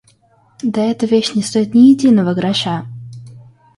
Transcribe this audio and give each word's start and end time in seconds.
Да 0.63 0.81
эта 0.85 1.05
вещь 1.05 1.35
не 1.35 1.43
стоит 1.43 1.75
ни 1.75 1.91
единого 1.91 2.33
гроша! 2.33 2.85